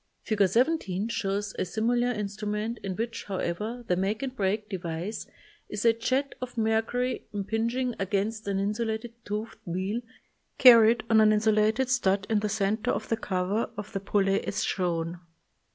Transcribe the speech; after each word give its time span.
Fig. 0.23 0.41
17 0.47 1.09
shows 1.09 1.53
a 1.59 1.63
similar 1.63 2.07
instrument 2.11 2.79
in 2.81 2.95
which, 2.95 3.25
however, 3.25 3.83
the 3.87 3.95
make 3.95 4.23
and 4.23 4.35
break 4.35 4.67
device 4.67 5.27
is 5.69 5.85
a 5.85 5.93
jet 5.93 6.33
of 6.41 6.57
mercury 6.57 7.27
impinging 7.35 7.93
against 7.99 8.47
an 8.47 8.57
insulated 8.57 9.13
toothed 9.25 9.59
wheel 9.63 10.01
carried 10.57 11.03
on 11.07 11.21
an 11.21 11.29
insu 11.29 11.53
lated 11.53 11.87
stud 11.87 12.25
in 12.31 12.39
the 12.39 12.49
center 12.49 12.89
of 12.89 13.09
the 13.09 13.17
cover 13.17 13.69
of 13.77 13.93
the 13.93 13.99
pulley 13.99 14.43
as 14.47 14.63
shown. 14.63 15.19